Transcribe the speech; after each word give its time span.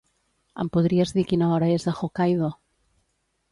Em 0.63 0.71
podries 0.77 1.13
dir 1.17 1.27
quina 1.33 1.51
hora 1.57 1.69
és 1.75 1.87
Hokkaido. 1.93 2.53